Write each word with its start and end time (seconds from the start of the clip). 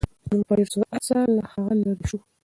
موټر 0.29 0.43
په 0.47 0.53
ډېر 0.57 0.67
سرعت 0.73 1.01
سره 1.09 1.21
له 1.37 1.41
هغه 1.51 1.73
لرې 1.81 2.05
شو. 2.09 2.17